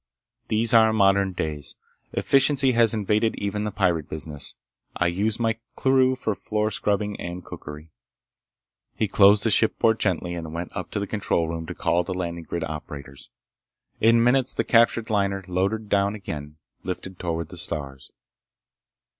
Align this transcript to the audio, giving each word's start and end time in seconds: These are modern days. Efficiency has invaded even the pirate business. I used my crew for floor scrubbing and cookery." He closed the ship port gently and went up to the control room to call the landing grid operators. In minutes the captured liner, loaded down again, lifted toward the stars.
These 0.47 0.73
are 0.73 0.91
modern 0.91 1.33
days. 1.33 1.75
Efficiency 2.13 2.71
has 2.71 2.91
invaded 2.95 3.35
even 3.35 3.65
the 3.65 3.69
pirate 3.71 4.09
business. 4.09 4.55
I 4.95 5.05
used 5.05 5.39
my 5.39 5.59
crew 5.75 6.15
for 6.15 6.33
floor 6.33 6.71
scrubbing 6.71 7.19
and 7.19 7.45
cookery." 7.45 7.91
He 8.95 9.07
closed 9.07 9.43
the 9.43 9.51
ship 9.51 9.77
port 9.77 9.99
gently 9.99 10.33
and 10.33 10.55
went 10.55 10.75
up 10.75 10.89
to 10.93 10.99
the 10.99 11.05
control 11.05 11.47
room 11.49 11.67
to 11.67 11.75
call 11.75 12.03
the 12.03 12.15
landing 12.15 12.45
grid 12.45 12.63
operators. 12.63 13.29
In 13.99 14.23
minutes 14.23 14.55
the 14.55 14.63
captured 14.63 15.11
liner, 15.11 15.43
loaded 15.47 15.87
down 15.87 16.15
again, 16.15 16.57
lifted 16.83 17.19
toward 17.19 17.49
the 17.49 17.57
stars. 17.57 18.09